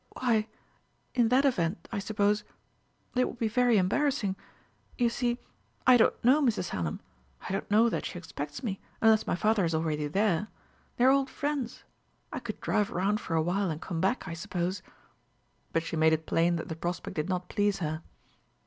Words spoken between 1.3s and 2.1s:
event, I